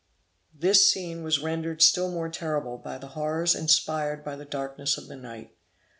[0.51, 5.07] This scene was rendered still more terrible, by the horrors inspired by the darkness of
[5.07, 5.55] the night.